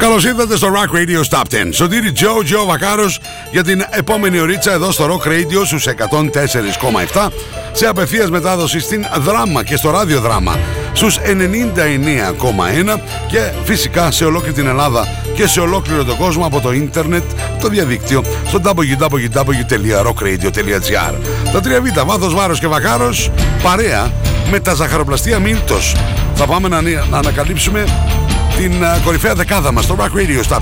[0.00, 1.54] Καλώς ήρθατε στο Rock Radio Stop 10.
[1.70, 7.28] Σωτήρι Τζο, Τζο Βακάρος για την επόμενη ωρίτσα εδώ στο Rock Radio στους 104,7
[7.72, 10.58] σε απευθείας μετάδοση στην Δράμα και στο ράδιο Δράμα
[10.92, 16.72] στους 99,1 και φυσικά σε ολόκληρη την Ελλάδα και σε ολόκληρο τον κόσμο από το
[16.72, 17.24] ίντερνετ,
[17.60, 21.14] το διαδίκτυο στο www.rockradio.gr
[21.52, 23.30] Τα τρία β, βάθος, βάρος και βακάρος,
[23.62, 24.12] παρέα
[24.50, 25.96] με τα ζαχαροπλαστεία Μίλτος.
[26.34, 26.80] Θα πάμε να,
[27.10, 27.84] να ανακαλύψουμε
[28.60, 30.60] την uh, κορυφαία δεκάδα μας στο Rock Radio Stop 10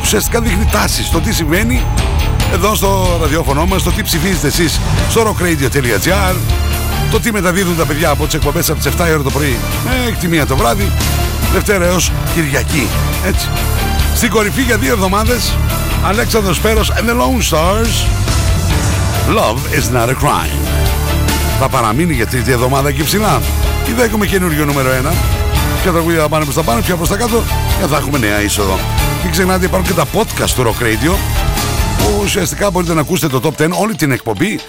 [0.00, 1.82] ουσιαστικά δείχνει τάσεις στο τι συμβαίνει
[2.52, 4.80] εδώ στο ραδιόφωνο μας, το τι ψηφίζετε εσείς
[5.10, 6.34] στο rockradio.gr
[7.10, 10.14] το τι μεταδίδουν τα παιδιά από τις εκπομπές από τις 7 ώρα το πρωί μέχρι
[10.20, 10.92] τη μία το βράδυ
[11.52, 12.86] Δευτέρα έως Κυριακή
[13.26, 13.48] έτσι.
[14.14, 15.54] Στην κορυφή για δύο εβδομάδες
[16.04, 18.06] Αλέξανδρος Πέρος and the Lone Stars
[19.36, 20.68] Love is not a crime.
[21.60, 23.40] Θα παραμείνει για τρίτη εβδομάδα εκεί ψηλά.
[23.88, 25.43] Ή θα έχουμε καινούριο νούμερο 1
[25.84, 27.42] ποια τραγούδια θα πάνε προς τα πάνω, ποια προς τα κάτω
[27.80, 28.78] και θα έχουμε νέα είσοδο.
[29.22, 31.14] Μην ξεχνάτε υπάρχουν και τα podcast του Rock Radio
[31.98, 34.60] που ουσιαστικά μπορείτε να ακούσετε το Top 10 όλη την εκπομπή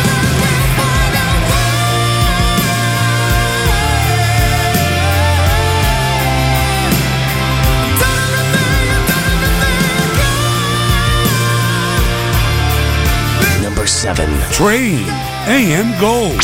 [14.15, 14.27] 7.
[14.51, 15.05] Train,
[15.47, 16.35] AM Gold.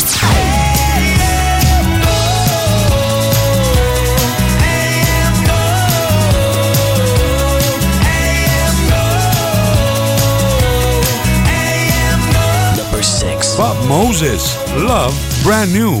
[12.74, 13.56] Number 6.
[13.56, 15.12] Bob Moses, Love,
[15.44, 16.00] brand new.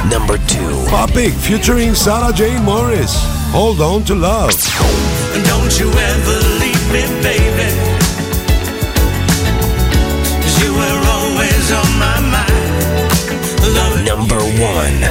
[0.09, 0.59] Number 2.
[0.89, 3.13] Popic, featuring Sarah Jane Morris,
[3.51, 4.51] Hold On to Love.
[5.45, 7.88] Don't you ever leave me, baby.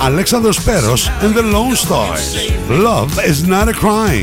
[0.01, 2.51] Alexander Speros, and the Lone Stars.
[2.69, 4.23] Love is not a crime.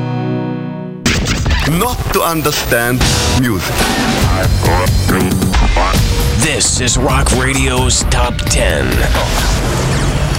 [1.78, 3.00] Not to understand
[3.40, 3.74] music.
[6.38, 8.86] This is Rock Radio's Top 10.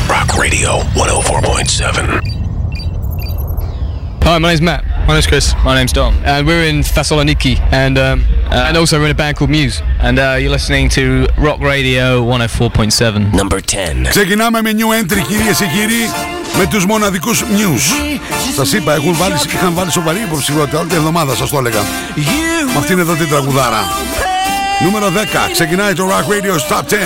[0.10, 2.34] Rock Radio 104.7.
[4.24, 4.84] Hi, my name's Matt.
[5.07, 5.54] My name's Chris.
[5.63, 6.13] My name's Dom.
[6.25, 9.81] And we're in Thessaloniki, and um, and also we're in a band called Muse.
[10.00, 13.34] And uh, you're listening to Rock Radio 104.7.
[13.34, 14.04] Number 10.
[14.10, 16.10] Ξεκινάμε με new entry κυρίες και κύριοι
[16.58, 18.16] Με τους μοναδικούς news.
[18.56, 21.81] Σας είπα, έχουν βάλει, είχαν βάλει σοβαρή υποψηφιότητα όλη την εβδομάδα σας το έλεγα.
[22.72, 23.84] Με αυτήν εδώ την τραγουδάρα.
[24.84, 25.49] Νούμερο 10.
[25.52, 26.96] Ξεκινάει το Rock Radio's Top 10.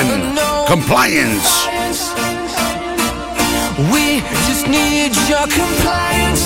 [0.75, 1.49] Compliance.
[3.93, 6.45] We just need your compliance.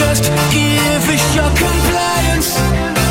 [0.00, 0.24] Just
[0.56, 3.01] give us your compliance.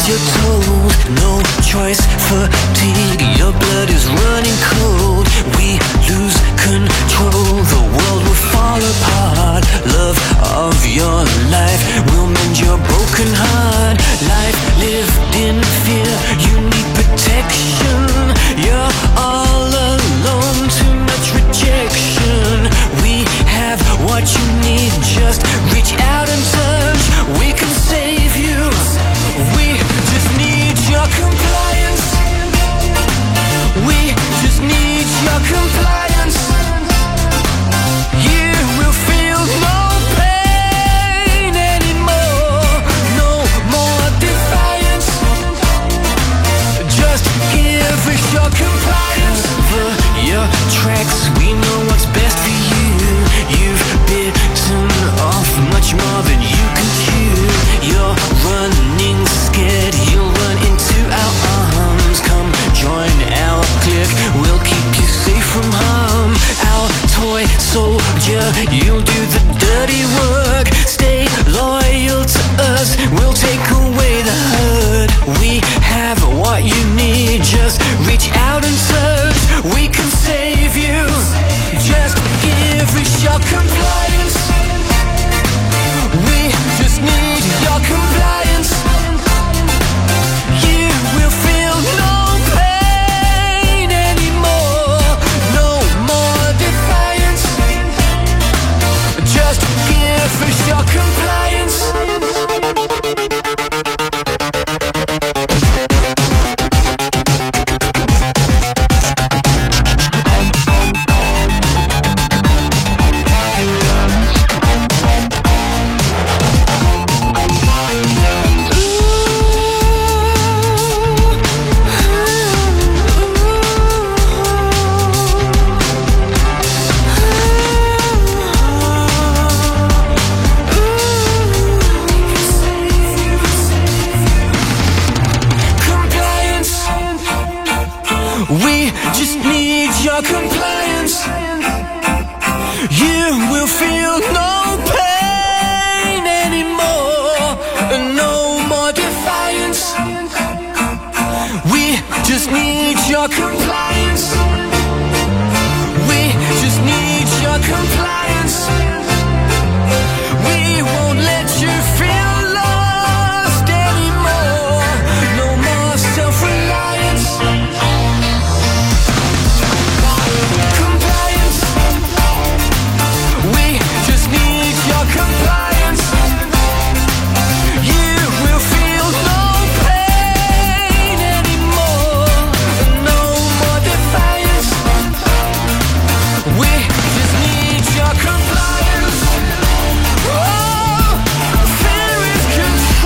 [0.00, 0.92] As you're told.
[1.22, 3.22] No choice, fatigue.
[3.38, 5.26] Your blood is running cold.
[5.56, 7.54] We lose control.
[7.74, 9.64] The world will fall apart.
[9.96, 10.18] Love
[10.64, 11.20] of your
[11.50, 11.82] life
[12.12, 13.96] will mend your broken heart.
[14.28, 16.12] Life lived in fear.
[16.46, 18.00] You need protection.
[18.56, 20.68] You're all alone.
[20.80, 22.68] Too much rejection.
[23.02, 24.92] We have what you need.
[25.02, 25.42] Just
[31.10, 31.39] come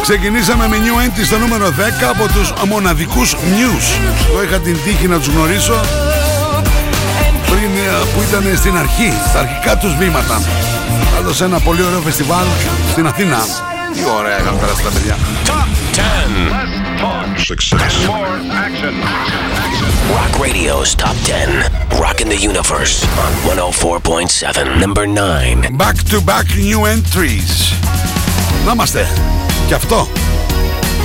[0.09, 1.71] Ξεκινήσαμε με new entry στο νούμερο 10
[2.11, 4.01] από τους μοναδικούς News.
[4.35, 5.81] Το είχα την τύχη να τους γνωρίσω
[7.47, 10.43] πριν ε, που ήταν στην αρχή, στα αρχικά τους βήματα.
[11.15, 12.47] Πάντως ένα πολύ ωραίο φεστιβάλ
[12.91, 13.39] στην Αθήνα.
[13.95, 15.17] Τι ωραία είχαν περάσει τα παιδιά.
[15.47, 16.75] Top 10.
[17.53, 17.95] Success.
[20.17, 21.65] Rock Radio's Top 10.
[22.05, 24.79] Rocking the Universe on 104.7.
[24.85, 25.77] Number 9.
[25.77, 27.75] Back to back new entries.
[28.67, 29.09] Να είμαστε.
[29.75, 30.09] Και αυτό.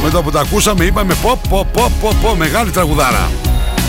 [0.04, 3.30] Με το που τα ακούσαμε είπαμε πω πω πω πω πω μεγάλη τραγουδάρα.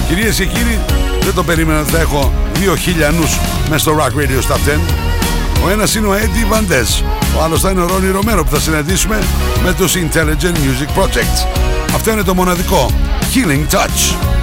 [0.09, 0.79] Κυρίες και κύριοι,
[1.21, 4.81] δεν το περίμενα ότι θα έχω δύο χιλιανούς μέσα στο Rock Radio Top 10.
[5.65, 7.05] Ο ένας είναι ο Eddie Vandes,
[7.39, 9.19] ο άλλος θα είναι ο Ronnie Romero που θα συναντήσουμε
[9.65, 11.47] με τους Intelligent Music Project.
[11.95, 12.91] Αυτό είναι το μοναδικό
[13.35, 14.40] Healing Touch.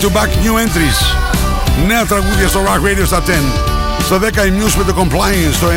[0.00, 1.16] To back new entries.
[1.86, 3.30] Νέα τραγούδια στο Rock Radio στα 10.
[4.04, 5.52] Στο 10 η Muse με το Compliance.
[5.52, 5.72] Στο 9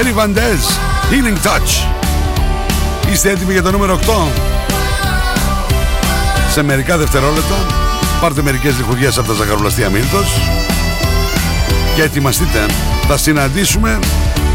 [0.00, 0.62] Eddie Vandez
[1.10, 1.88] Healing Touch.
[3.12, 4.12] Είστε έτοιμοι για το νούμερο 8.
[6.50, 7.56] Σε μερικά δευτερόλεπτα
[8.20, 10.40] πάρτε μερικές λιχουδιές από τα ζαχαρολαστία Μίλτος
[11.94, 12.66] και ετοιμαστείτε.
[13.08, 13.98] Θα συναντήσουμε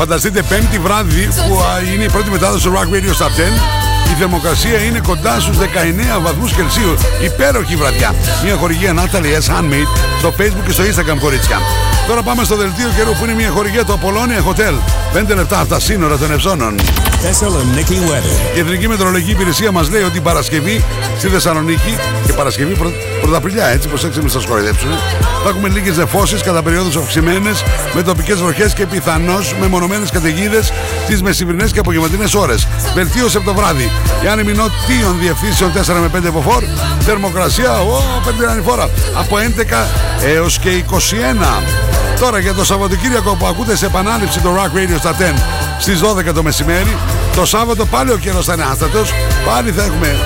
[0.00, 3.30] Φανταστείτε πέμπτη βράδυ που α, είναι η πρώτη μετάδοση του Rock Radio Top 10
[4.10, 5.60] η θερμοκρασία είναι κοντά στους 19
[6.22, 6.94] βαθμούς Κελσίου.
[7.24, 8.14] Υπέροχη βραδιά.
[8.44, 9.56] Μια χορηγία Natalie S.
[9.56, 11.58] Handmade στο Facebook και στο Instagram κορίτσια.
[12.10, 14.74] Τώρα πάμε στο δελτίο καιρού που είναι μια χορηγία του Apollonia Hotel.
[15.32, 16.74] 5 λεπτά από τα σύνορα των Ευζώνων.
[16.78, 18.56] Thessaloniki weather.
[18.56, 20.84] Η Εθνική Μετρολογική Υπηρεσία μας λέει ότι η Παρασκευή
[21.18, 22.90] στη Θεσσαλονίκη και Παρασκευή πρω...
[23.20, 24.88] Πρωταπριλιά, έτσι προσέξτε μην σα κοροϊδέψουν.
[25.42, 27.64] Θα έχουμε λίγες νεφώσεις κατά περιόδου αυξημένες
[27.94, 30.72] με τοπικές βροχές και πιθανώς με μονομένε καταιγίδες
[31.08, 32.66] τι μεσημβρινές και απογευματινές ώρες.
[32.94, 33.90] Βελτίωση από το βράδυ.
[34.24, 36.64] Οι άνεμοι νοτίων διευθύνσεων 4 με 5 μποφόρ.
[37.00, 38.90] Θερμοκρασία, ο, πέντε ανηφόρα.
[39.14, 39.86] Από 11
[40.24, 41.99] έως και 21.
[42.20, 45.22] Τώρα για το Σαββατοκύριακο που ακούτε σε επανάληψη το Rock Radio στα 10
[45.78, 46.96] στις 12 το μεσημέρι.
[47.34, 49.12] Το Σάββατο πάλι ο καιρός θα είναι άστατος.
[49.46, 50.16] Πάλι θα έχουμε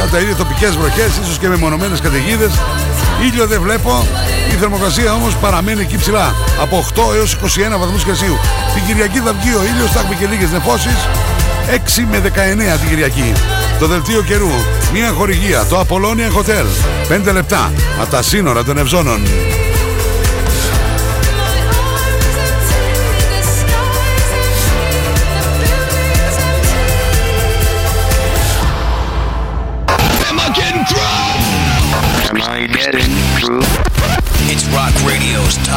[0.00, 2.52] κατά ίδια τοπικές βροχές, ίσως και με μονομένες καταιγίδες.
[3.22, 4.06] Ήλιο δεν βλέπω.
[4.52, 6.34] Η θερμοκρασία όμως παραμένει εκεί ψηλά.
[6.60, 8.38] Από 8 έως 21 βαθμούς Κελσίου.
[8.74, 10.98] Την Κυριακή θα βγει ο ήλιος, θα έχουμε και λίγες νεφώσεις.
[11.70, 13.32] 6 με 19 την Κυριακή.
[13.78, 14.50] Το δελτίο καιρού.
[14.92, 15.64] Μια χορηγία.
[15.68, 16.66] Το Apollonia Hotel.
[17.08, 19.20] 5 λεπτά από τα σύνορα των Ευζώνων.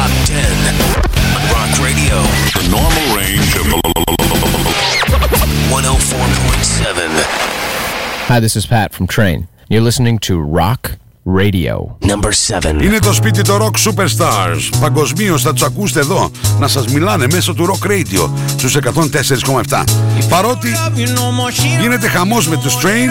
[0.04, 0.36] Top 10.
[1.48, 2.20] Rock Radio.
[2.52, 3.64] The normal range of
[5.72, 7.08] 104.7.
[8.26, 9.48] Hi, this is Pat from Train.
[9.70, 11.96] You're listening to Rock Radio.
[12.00, 12.82] Number 7.
[12.82, 14.78] Είναι το σπίτι των Rock Superstars.
[14.80, 19.84] Παγκοσμίως θα τους ακούσετε εδώ να σας μιλάνε μέσω του Rock Radio στους 104,7.
[20.28, 20.68] Παρότι
[21.80, 23.10] γίνεται χαμός με του Train,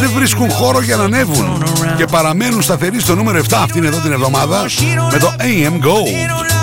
[0.00, 1.62] δεν βρίσκουν χώρο για να ανέβουν
[1.96, 4.64] και παραμένουν σταθεροί στο νούμερο 7 αυτήν εδώ την εβδομάδα
[5.12, 6.57] με το AM Gold.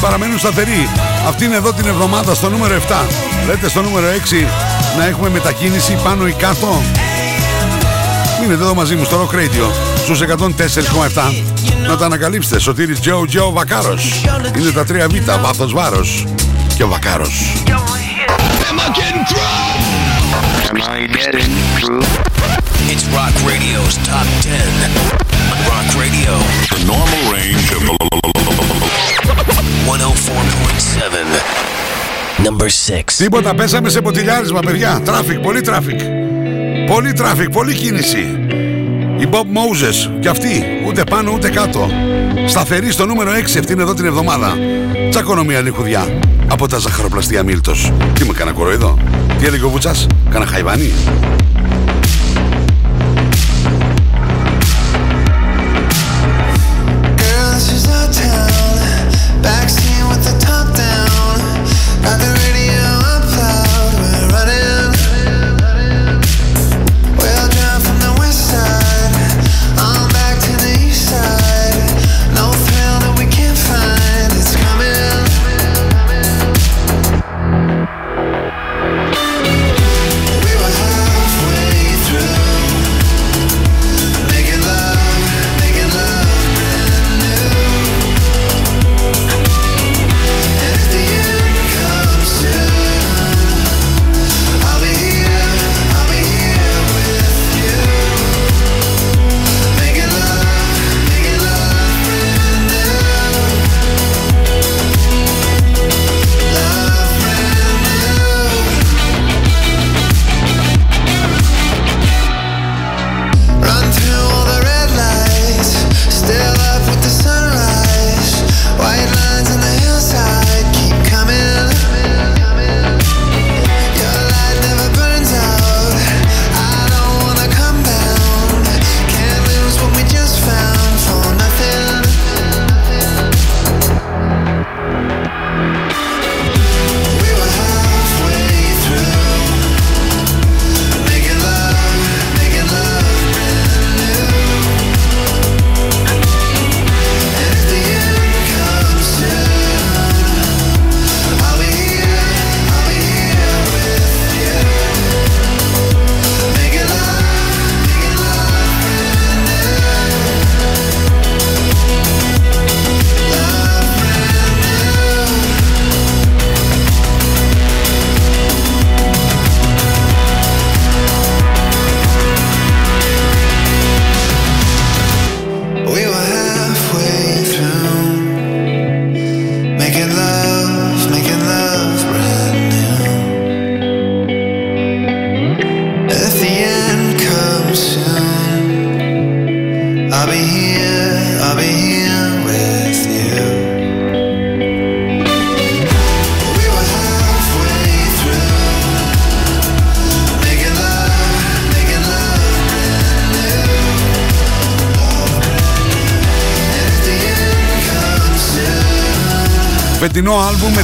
[0.00, 0.88] Παραμένουν σταθεροί.
[1.28, 3.06] Αυτή είναι εδώ την εβδομάδα στο νούμερο 7.
[3.46, 4.46] Λέτε στο νούμερο 6
[4.98, 6.82] να έχουμε μετακίνηση πάνω ή κάτω;
[8.40, 9.70] Μείνετε εδώ μαζί μου στο Rock Radio
[10.02, 11.44] στους 104,7.
[11.88, 12.58] Να τα ανακαλύψετε.
[12.58, 14.24] Σωτήρης Τζο Τζο Βακάρος.
[14.58, 16.26] Είναι τα 3 Β, βάθος βάρος.
[16.76, 17.52] Και ο Βακάρος.
[20.70, 22.04] Am I getting through?
[22.92, 24.50] It's Rock Radio's Top 10.
[25.70, 26.32] Rock Radio.
[26.74, 28.39] The normal range of
[29.90, 29.96] 104.7.
[32.46, 33.12] Number 6.
[33.16, 35.00] Τίποτα, πέσαμε σε μποτιλιάρισμα, παιδιά.
[35.04, 36.00] Traffic, πολύ traffic.
[36.86, 38.38] Πολύ τράφικ, πολύ κίνηση.
[39.18, 41.88] Η Bob Moses και αυτή, ούτε πάνω ούτε κάτω.
[42.46, 44.56] Σταθερή στο νούμερο 6 αυτήν εδώ την εβδομάδα.
[45.10, 47.92] Τσακώνω μια λιχουδιά από τα ζαχαροπλαστεία Μίλτος.
[48.14, 48.98] Τι με, κάνα κορόιδο.
[49.38, 50.92] Τι έλεγε ο Βουτσάς, κάνα χαϊβάνι;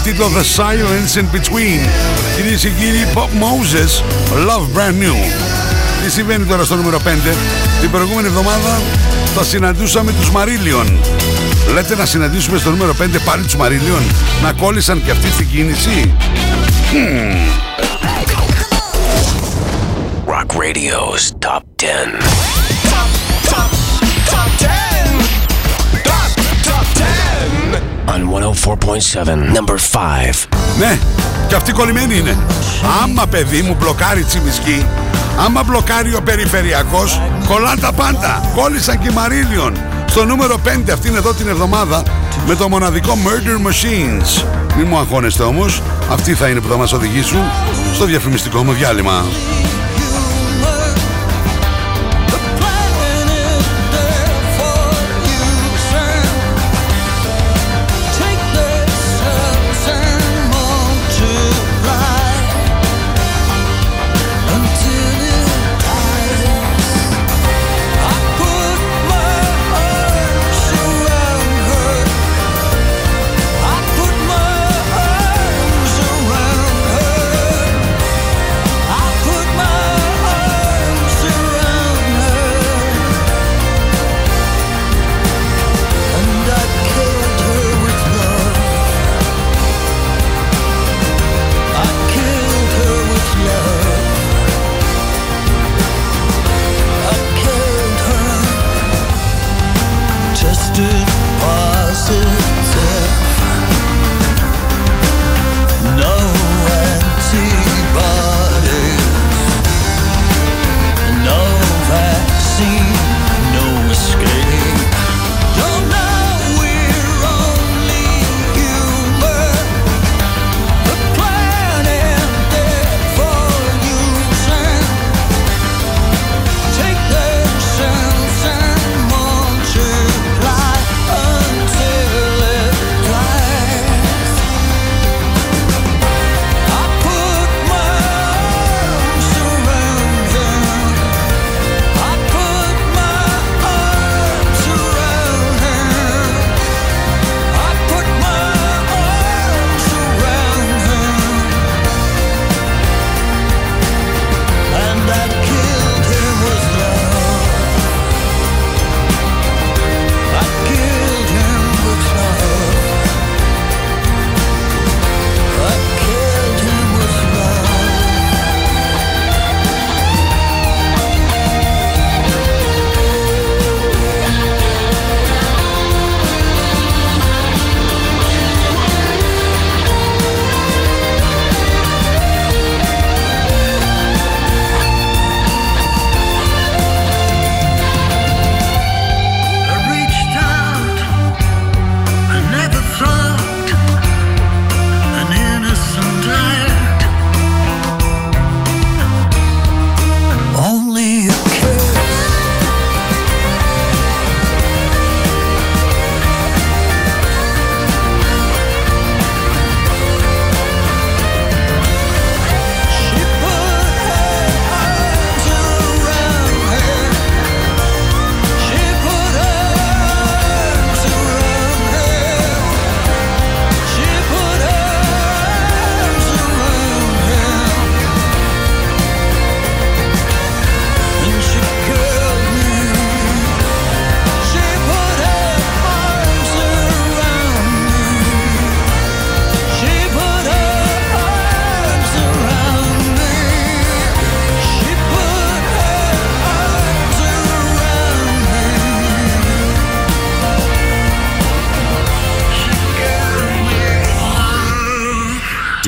[0.07, 1.89] Τίτλο The Silence in Between.
[2.37, 4.03] Κυρίες και κύριοι, Bob Moses,
[4.49, 5.15] Love Brand New.
[6.05, 7.01] Τι συμβαίνει τώρα στο νούμερο 5.
[7.81, 8.81] Την προηγούμενη εβδομάδα
[9.37, 10.93] τα συναντούσαμε τους Marillion.
[11.73, 14.03] Λέτε να συναντήσουμε στο νούμερο 5 πάλι τους Marillion;
[14.43, 16.15] Να κόλλησαν και αυτή στην κίνηση;
[16.93, 17.49] Μμμ.
[20.27, 22.46] Rock Radio's Top 10.
[28.67, 28.75] 104.7.
[29.55, 30.49] Number 5.
[30.79, 30.99] Ναι,
[31.49, 32.37] και αυτή κολλημένη είναι.
[33.03, 34.87] Άμα παιδί μου μπλοκάρει τσιμισκή,
[35.47, 38.51] άμα μπλοκάρει ο περιφερειακός, κολλάν τα πάντα.
[38.55, 39.73] Κόλλησαν και οι Marillion.
[40.07, 42.03] Στο νούμερο 5 αυτήν εδώ την εβδομάδα
[42.47, 44.45] με το μοναδικό Murder Machines.
[44.77, 47.41] Μην μου αγχώνεστε όμως, αυτοί θα είναι που θα μας οδηγήσουν
[47.95, 49.25] στο διαφημιστικό μου διάλειμμα.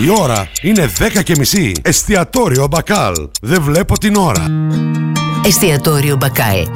[0.09, 1.73] Η ώρα είναι 10 και μισή.
[1.83, 3.15] Εστιατόριο Μπακάλ.
[3.43, 4.47] Δεν βλέπω την ώρα.
[5.47, 6.67] Εστιατόριο Μπακάλ.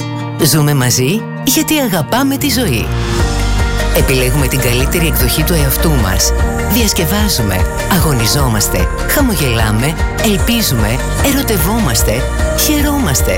[0.45, 2.87] Ζούμε μαζί γιατί αγαπάμε τη ζωή.
[3.97, 6.33] Επιλέγουμε την καλύτερη εκδοχή του εαυτού μας.
[6.73, 10.99] Διασκευάζουμε, αγωνιζόμαστε, χαμογελάμε, ελπίζουμε,
[11.35, 12.13] ερωτευόμαστε,
[12.59, 13.37] χαιρόμαστε.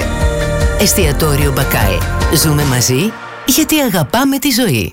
[0.81, 1.95] Εστιατόριο Μπακάλ.
[2.37, 3.13] Ζούμε μαζί
[3.47, 4.93] γιατί αγαπάμε τη ζωή.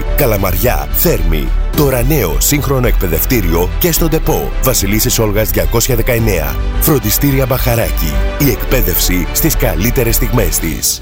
[0.15, 1.47] Καλαμαριά, Θέρμη.
[1.75, 4.51] Τώρα νέο σύγχρονο εκπαιδευτήριο και στον ΤΕΠΟ.
[4.63, 6.55] Βασιλίσσης Όλγας 219.
[6.79, 8.13] Φροντιστήρια Μπαχαράκι.
[8.39, 11.01] Η εκπαίδευση στις καλύτερες στιγμές της.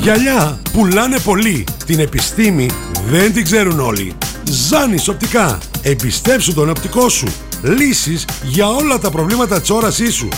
[0.00, 1.64] Γυαλιά πουλάνε πολύ.
[1.86, 2.70] Την επιστήμη
[3.10, 4.14] δεν την ξέρουν όλοι.
[4.44, 5.58] Ζάνης οπτικά.
[5.82, 7.26] Εμπιστέψου τον οπτικό σου.
[7.62, 10.28] Λύσεις για όλα τα προβλήματα της όρασής σου.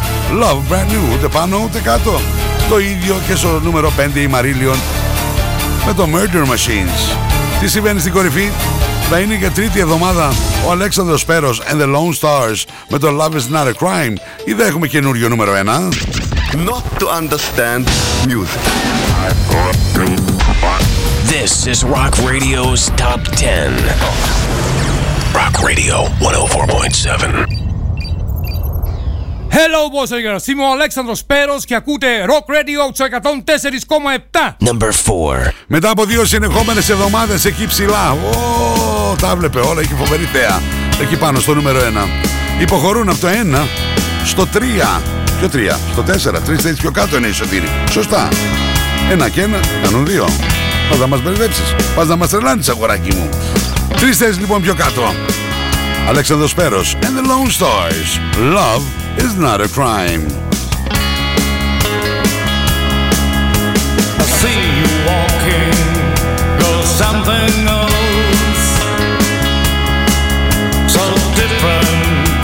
[0.44, 2.22] Love Brand New, ούτε πάνω ούτε κάτω.
[2.70, 4.78] Το ίδιο και στο νούμερο 5, η Marillion
[5.86, 7.18] με το Murder Machines.
[7.60, 8.52] Τι συμβαίνει στην κορυφή,
[9.10, 10.34] θα είναι για τρίτη εβδομάδα
[10.68, 14.14] ο Αλέξανδρος Πέρος and the Lone Stars με το Love is not a crime
[14.46, 15.58] ή δεν έχουμε καινούριο νούμερο 1.
[16.52, 17.88] Not to understand
[18.28, 18.64] music.
[21.36, 23.70] This is Rock Radio's Top 10.
[25.34, 27.59] Rock Radio 104.7.
[29.62, 30.48] Hello, boys and girls.
[30.48, 34.56] Είμαι ο Αλέξανδρος Πέρος και ακούτε Rock Radio στο 104,7.
[34.66, 35.52] Number 4.
[35.68, 38.12] Μετά από δύο συνεχόμενες εβδομάδες εκεί ψηλά.
[38.12, 40.62] Ω, τα βλέπε όλα, έχει φοβερή θέα.
[41.02, 42.08] Εκεί πάνω στο νούμερο 1.
[42.60, 43.68] Υποχωρούν από το 1
[44.26, 45.02] στο 3.
[45.40, 47.70] Ποιο 3, στο 4, τρεις θέσεις πιο κάτω είναι η Σωτήρη.
[47.92, 48.28] Σωστά.
[49.12, 50.28] Ένα και ένα, κάνουν δύο.
[50.90, 51.76] Πας να μας μπερδέψεις.
[51.96, 53.30] Πας να μας τρελάνεις, αγοράκι μου.
[54.00, 55.14] Τρεις θέσεις λοιπόν πιο κάτω.
[56.10, 58.20] Αλέξανδρος Πέρος and the Lone Stars.
[58.56, 60.28] Love is not a crime.
[64.20, 65.74] I see you walking,
[66.60, 68.66] you're something else,
[70.94, 71.04] so
[71.36, 72.36] different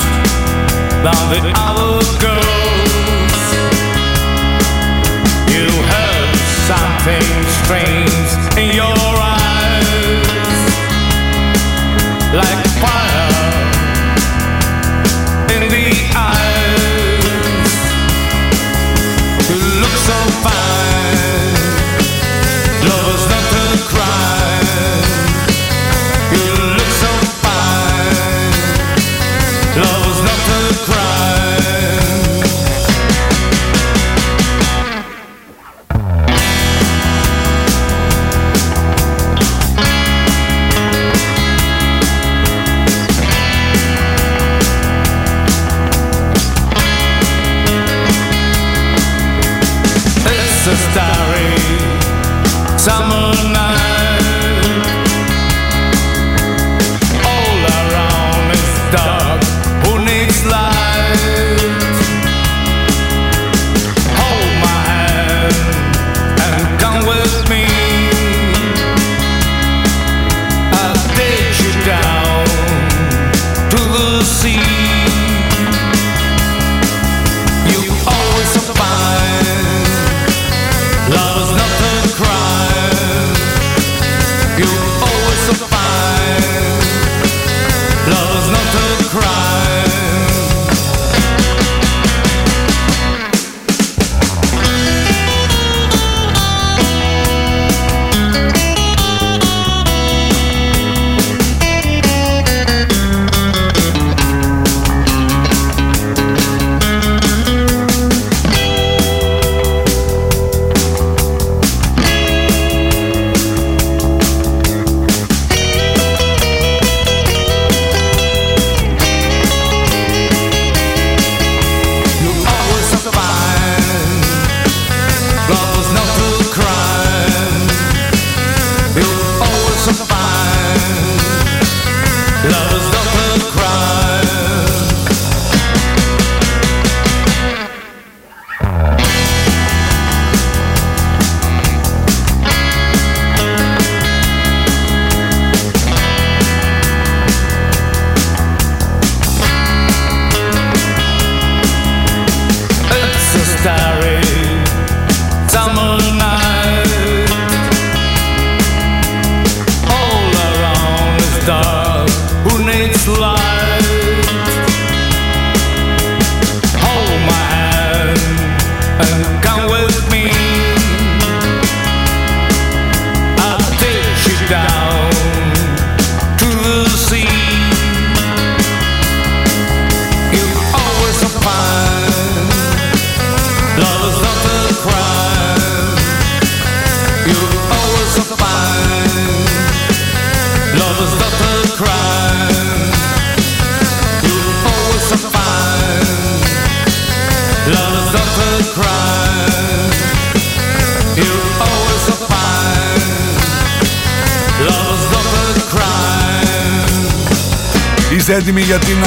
[1.05, 3.41] than the other girls.
[5.55, 6.31] You have
[6.67, 7.29] something
[7.63, 10.25] strange in your eyes,
[12.33, 12.64] like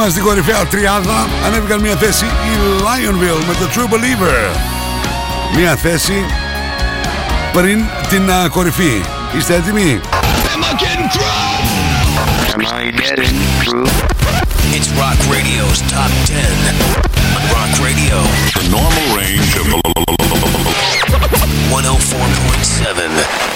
[0.00, 1.28] Είμαστε στην κορυφαία τριάδα.
[1.46, 2.28] Ανέβηκαν μια θέση η
[2.80, 4.56] Lionville με το True Believer.
[5.56, 6.24] Μια θέση
[7.52, 9.02] πριν την α, κορυφή.
[9.36, 10.00] Είστε έτοιμοι?
[10.54, 10.72] Am I
[12.96, 13.88] getting through?
[14.76, 16.34] It's Rock Radio's Top 10.
[17.36, 18.16] On Rock Radio,
[18.58, 19.64] the normal range of
[21.70, 23.49] 104.7.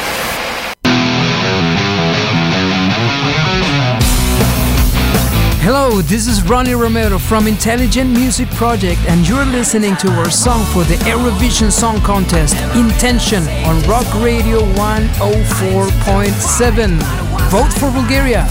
[5.64, 10.62] Hello, this is Ronnie Romero from Intelligent Music Project, and you're listening to our song
[10.74, 16.98] for the Eurovision Song Contest, Intention, on Rock Radio 104.7.
[17.48, 18.46] Vote for Bulgaria.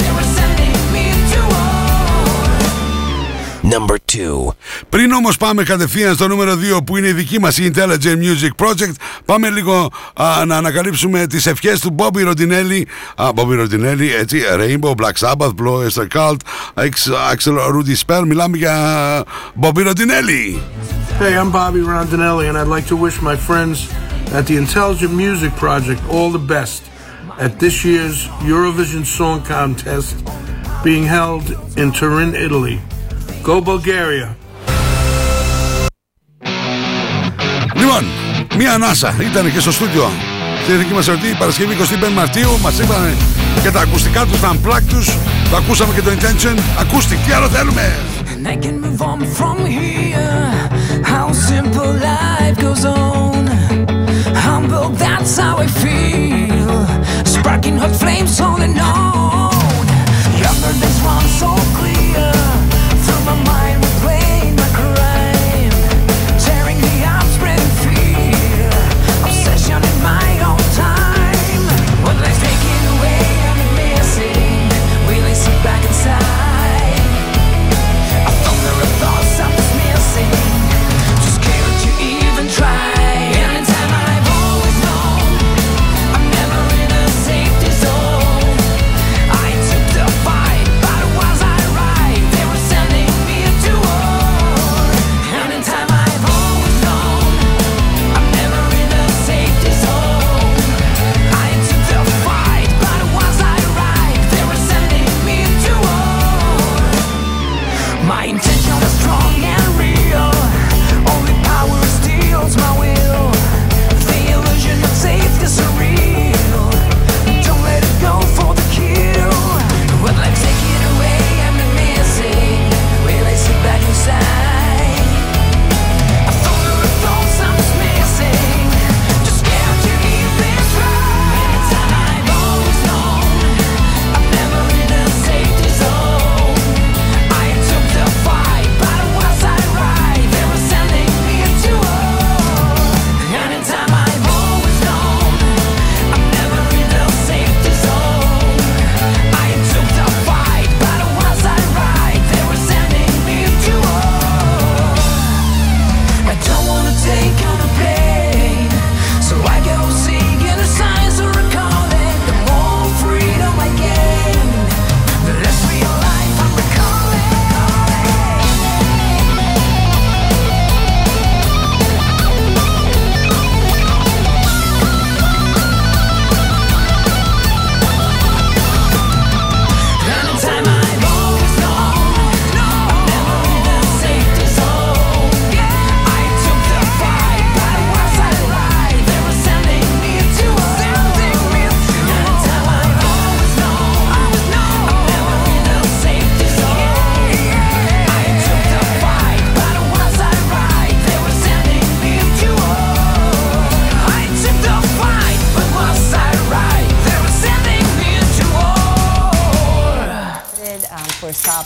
[3.73, 4.53] Number 2.
[4.89, 8.65] Πριν όμως πάμε κατευθείαν στο νούμερο 2 που είναι η δική μας η Intelligent Music
[8.65, 8.93] Project
[9.25, 12.81] πάμε λίγο α, να ανακαλύψουμε τις ευχές του Bobby Rodinelli
[13.15, 16.37] α, Bobby Rodinelli, έτσι, Rainbow, Black Sabbath, Blow, Esther Cult
[16.75, 18.75] X, Axel Rudy Spell μιλάμε για
[19.61, 20.57] Bobby Rodinelli
[21.19, 23.77] Hey, I'm Bobby Rondinelli, and I'd like to wish my friends
[24.37, 26.81] at the Intelligent Music Project all the best
[27.45, 28.17] at this year's
[28.51, 30.15] Eurovision Song Contest
[30.83, 31.45] being held
[31.81, 32.77] in Turin, Italy.
[33.45, 34.35] Go Bulgaria.
[37.75, 38.03] Λοιπόν,
[38.57, 40.09] μία ανάσα ήταν και στο στούντιο.
[40.61, 41.75] Στην εθνική μας ερωτή, η Παρασκευή
[42.09, 43.15] 25 Μαρτίου, μας είπαν
[43.63, 45.05] και τα ακουστικά τους, τα unplugged τους.
[45.49, 46.59] Το ακούσαμε και το intention.
[46.79, 47.95] Ακούστηκε, τι άλλο θέλουμε.
[57.83, 58.63] Hot flames on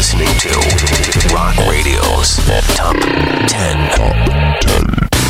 [0.00, 0.48] listening to
[1.36, 2.30] Rock Radio's
[2.74, 3.76] Top 10,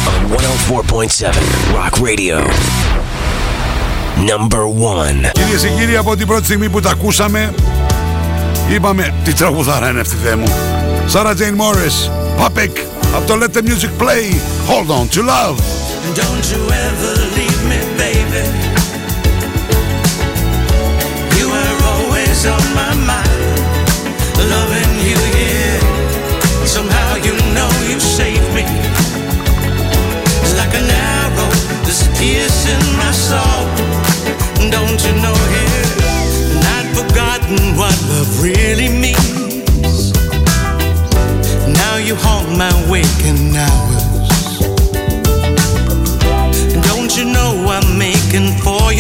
[0.07, 2.39] on 104.7 Rock Radio.
[4.17, 5.31] Number one.
[5.33, 7.55] Κυρίες και κύριοι, από την πρώτη στιγμή που τα ακούσαμε,
[8.71, 10.47] είπαμε τι τραγουδάρα είναι αυτή δε μου.
[11.13, 12.11] Sarah Jane Morris,
[12.41, 12.71] Papek,
[13.15, 14.35] από το Let the Music Play,
[14.69, 15.59] Hold On to Love.
[16.05, 17.50] And don't you ever leave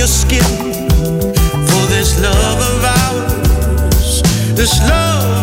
[0.00, 0.42] your skin
[1.68, 4.22] for this love of ours,
[4.56, 5.39] this love.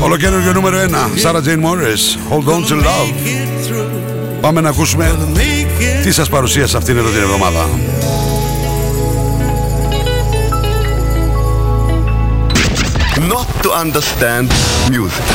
[0.00, 0.90] Ολοκαίριο νούμερο 1
[1.22, 3.12] Sarah Jane Morris Hold on to love.
[4.40, 5.18] Πάμε να ακούσουμε
[6.02, 7.68] Τι σας παρουσίασε αυτήν εδώ την εβδομάδα.
[13.28, 14.46] Not to understand
[14.90, 15.26] music.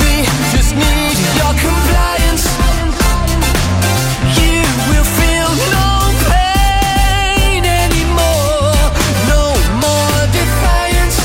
[0.00, 2.46] We just need your compliance.
[4.38, 5.88] You will feel no
[6.30, 8.72] pain anymore.
[9.28, 9.42] No
[9.82, 11.18] more defiance.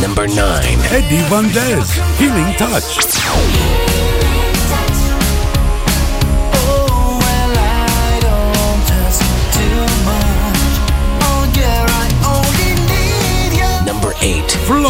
[0.00, 0.38] Number 9.
[0.92, 1.88] Eddie Van Dez,
[2.18, 2.98] Healing Touch.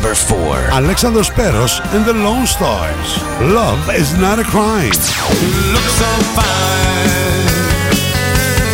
[0.00, 0.56] Number 4.
[0.72, 3.22] Alexander Speros and the Lone Stars.
[3.52, 4.88] Love is not a crime.
[4.88, 7.44] Look so fine.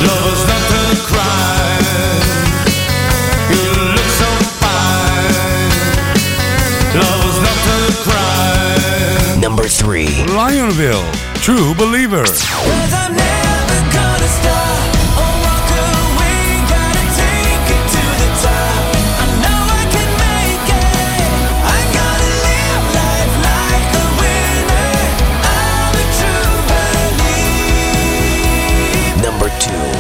[0.07, 1.87] Love is not a crime.
[9.41, 10.07] Number 3.
[10.29, 11.11] Lionville.
[11.43, 12.25] True Believer.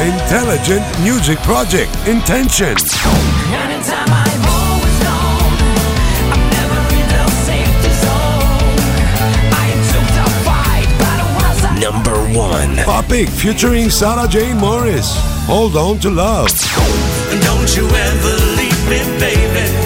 [0.07, 1.91] Fight, music project,
[3.89, 4.17] I
[11.81, 12.77] Number one.
[12.77, 15.15] Topic featuring Sarah Jane Morris.
[15.47, 16.49] Hold on to love.
[17.43, 19.86] Don't you ever leave me, baby.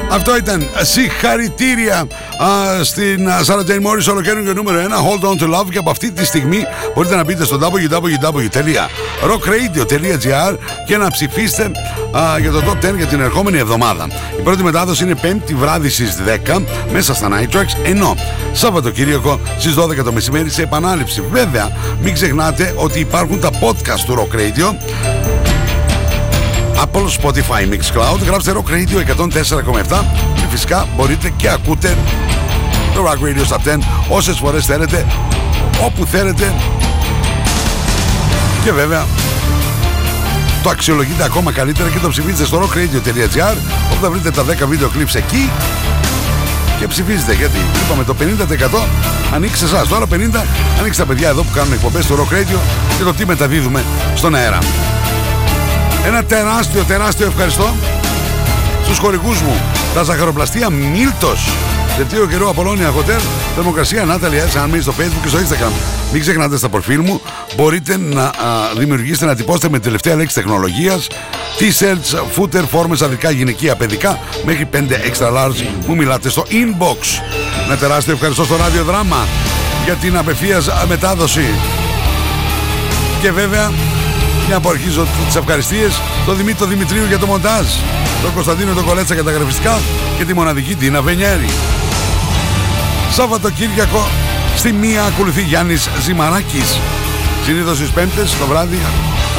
[0.11, 2.07] Αυτό ήταν συγχαρητήρια
[2.43, 5.89] α, στην α, Sarah Jane Morris ολοκαίρινο νούμερο 1 Hold on to love και από
[5.89, 11.71] αυτή τη στιγμή μπορείτε να μπείτε στο www.rockradio.gr και να ψηφίσετε
[12.17, 14.07] α, για το Top 10 για την ερχόμενη εβδομάδα.
[14.39, 18.15] Η πρώτη μετάδοση είναι 5η βράδυ στις 10 μέσα στα Night Tracks ενώ
[18.51, 21.23] Σαββατοκύριακο στις 12 το μεσημέρι σε επανάληψη.
[21.31, 24.75] Βέβαια μην ξεχνάτε ότι υπάρχουν τα podcast του Rock Radio
[26.75, 28.19] Apple, Spotify, Mixcloud.
[28.25, 28.97] Γράψτε Rock Radio
[29.89, 30.03] 104,7
[30.35, 31.97] και φυσικά μπορείτε και ακούτε
[32.93, 33.77] το Rock Radio στα 10
[34.09, 35.05] όσες φορές θέλετε,
[35.85, 36.53] όπου θέλετε.
[38.63, 39.05] Και βέβαια
[40.63, 43.55] το αξιολογείτε ακόμα καλύτερα και το ψηφίζετε στο rockradio.gr
[43.91, 45.49] όπου θα βρείτε τα 10 βίντεο clips εκεί.
[46.79, 49.87] Και ψηφίζετε γιατί είπαμε το 50% ανοίξει εσάς.
[49.87, 50.15] Το άλλο 50%
[50.79, 52.57] ανοίξει τα παιδιά εδώ που κάνουν εκπομπές στο Rock Radio
[52.97, 53.83] και το τι μεταδίδουμε
[54.15, 54.57] στον αέρα
[56.05, 57.75] ένα τεράστιο τεράστιο ευχαριστώ
[58.83, 59.61] στους χορηγούς μου.
[59.93, 61.49] Τα ζαχαροπλαστεία Μίλτος.
[61.97, 63.21] Δελτίο καιρό Απολώνια Hotel.
[63.55, 64.57] Θερμοκρασία Νάταλια S.
[64.61, 65.71] Αν μείνεις στο facebook και στο instagram.
[66.11, 67.21] Μην ξεχνάτε στα προφίλ μου
[67.55, 68.31] Μπορείτε να α,
[68.77, 71.07] δημιουργήσετε να τυπώσετε με τη τελευταία λέξη τεχνολογίας
[71.59, 77.21] T-shirts, footer, φόρμες αδικά, γυναικεία, παιδικά Μέχρι 5 extra large Μου μιλάτε στο inbox.
[77.65, 79.27] Ένα τεράστιο ευχαριστώ στο ραδιοδράμα
[79.85, 81.45] Για την απευθείας α, μετάδοση.
[83.21, 83.71] Και βέβαια
[84.51, 87.65] μια που αρχίζω τις ευχαριστίες Το Δημήτρη Δημητρίου για το μοντάζ
[88.21, 89.79] Τον Κωνσταντίνο τον Κολέτσα για τα γραφιστικά
[90.17, 91.49] Και τη μοναδική Τίνα Βενιέρη.
[93.11, 94.07] Σαββατοκύριακο
[94.55, 96.79] Στη μία ακολουθεί Γιάννης Ζημαράκης.
[97.45, 98.79] Συνήθως στις πέμπτες το βράδυ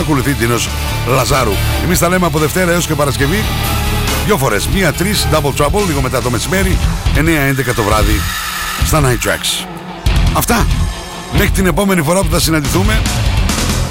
[0.01, 0.69] Ακολουθεί Τίνος
[1.07, 1.53] Λαζάρου.
[1.85, 3.45] Εμείς τα λέμε από Δευτέρα έως και Παρασκευή.
[4.25, 6.79] Δυο φορές, μία, τρεις, double trouble Λίγο μετά το μεσημέρι
[7.15, 8.21] 9-11 το βράδυ
[8.85, 9.67] Στα Night Tracks.
[10.33, 10.67] Αυτά.
[11.33, 13.01] Μέχρι την επόμενη φορά που θα συναντηθούμε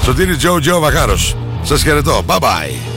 [0.04, 1.36] Σωτήρι Τζο Τζο Βαχάρος.
[1.62, 2.24] Σας χαιρετώ.
[2.26, 2.91] Bye bye